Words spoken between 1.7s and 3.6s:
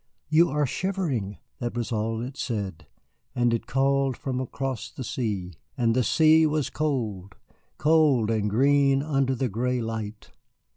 was all it said, and